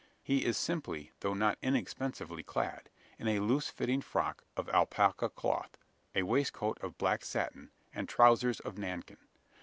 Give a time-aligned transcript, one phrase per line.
[0.23, 5.77] He is simply though not inexpensively clad: in a loosely fitting frock of alpaca cloth,
[6.15, 9.17] a waistcoat of black satin, and trousers of nankin.